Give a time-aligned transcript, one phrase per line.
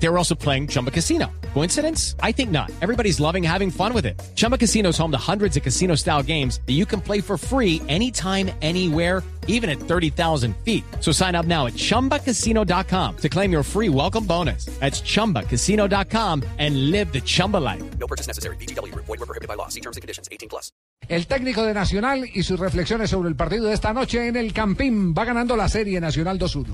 [0.00, 1.26] They were also playing Chumba Casino.
[1.54, 2.14] Coincidence?
[2.20, 2.70] I think not.
[2.80, 4.20] Everybody's loving having fun with it.
[4.36, 7.36] Chumba Casino is home to hundreds of casino style games that you can play for
[7.36, 10.84] free anytime, anywhere, even at 30,000 feet.
[11.00, 14.66] So sign up now at chumbacasino.com to claim your free welcome bonus.
[14.78, 17.82] That's chumbacasino.com and live the Chumba life.
[17.98, 18.56] No purchase necessary.
[18.56, 18.94] BGW.
[18.94, 19.68] Void were prohibited by law.
[19.68, 20.28] See terms and conditions.
[20.30, 20.70] 18 plus.
[21.08, 24.52] El técnico de Nacional y sus reflexiones sobre el partido de esta noche en el
[24.52, 25.14] Campín.
[25.14, 26.66] Va ganando la serie Nacional 2-1.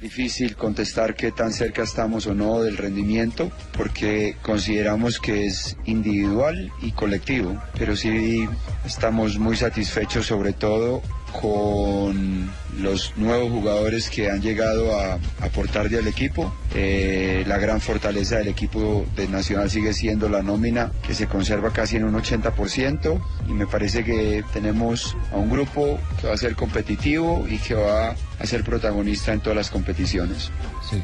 [0.00, 6.70] Difícil contestar qué tan cerca estamos o no del rendimiento porque consideramos que es individual
[6.82, 8.46] y colectivo, pero sí
[8.84, 11.00] estamos muy satisfechos sobre todo
[11.40, 16.52] con los nuevos jugadores que han llegado a aportar al equipo.
[16.74, 21.72] Eh, la gran fortaleza del equipo de Nacional sigue siendo la nómina que se conserva
[21.72, 26.38] casi en un 80% y me parece que tenemos a un grupo que va a
[26.38, 30.50] ser competitivo y que va a ser protagonista en todas las competiciones.
[30.90, 31.00] Sí.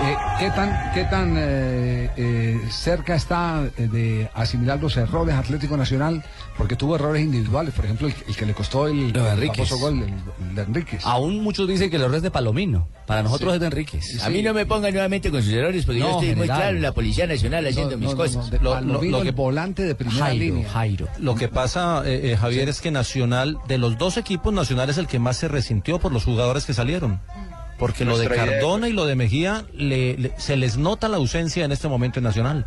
[0.00, 6.22] Eh, ¿Qué tan, qué tan eh, eh, cerca está de asimilar los errores Atlético Nacional?
[6.56, 9.70] Porque tuvo errores individuales, por ejemplo, el, el que le costó el, de Enríquez.
[9.72, 10.04] gol,
[10.40, 11.04] el, de Enríquez.
[11.04, 12.86] Aún muchos dicen que el error es de Palomino.
[13.06, 14.22] Para nosotros es de Enríquez.
[14.24, 16.76] A mí no me pongan nuevamente con sus errores porque No, yo estoy muy claro
[16.76, 18.50] en la Policía Nacional haciendo No, mis no, cosas.
[18.50, 20.68] de Lo- lo- Palomino, lo que- el volante de primera Jairo, línea.
[20.70, 21.08] Jairo.
[21.18, 24.98] Lo que pasa, eh, eh, Javier, es que Nacional, de los dos equipos, Nacional es
[24.98, 27.20] el que más se resintió por los jugadores que salieron.
[27.78, 31.16] Porque lo de idea- Cardona y lo de Mejía le- le- se les nota la
[31.18, 32.66] ausencia en este momento en Nacional.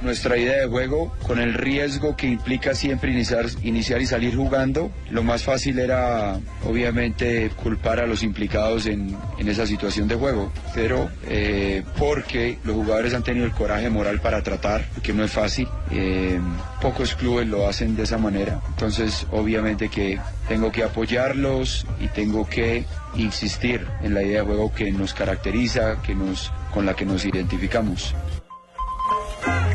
[0.00, 4.90] Nuestra idea de juego, con el riesgo que implica siempre iniciar, iniciar y salir jugando,
[5.10, 11.10] lo más fácil era obviamente culpar a los implicados en, esa situación de juego, pero
[11.28, 15.68] eh, porque los jugadores han tenido el coraje moral para tratar, que no es fácil,
[15.90, 16.40] eh,
[16.80, 22.48] pocos clubes lo hacen de esa manera, entonces obviamente que tengo que apoyarlos y tengo
[22.48, 22.84] que
[23.16, 27.24] insistir en la idea de juego que nos caracteriza, que nos, con la que nos
[27.24, 28.14] identificamos.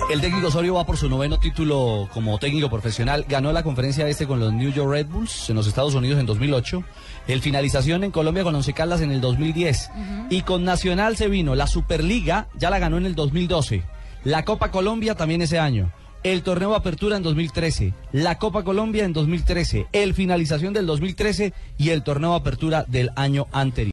[0.10, 3.26] El técnico Osorio va por su noveno título como técnico profesional.
[3.30, 6.26] Ganó la conferencia este con los New York Red Bulls en los Estados Unidos en
[6.26, 6.84] 2008.
[7.28, 9.92] El finalización en Colombia con Once Caldas en el 2010.
[10.32, 13.84] Y con Nacional se vino la Superliga, ya la ganó en el 2012.
[14.24, 15.92] La Copa Colombia también ese año.
[16.24, 17.94] El torneo Apertura en 2013.
[18.12, 19.90] La Copa Colombia en 2013.
[19.92, 23.88] El finalización del 2013 y el torneo Apertura del año anterior.